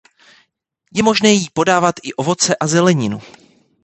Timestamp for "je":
0.93-1.03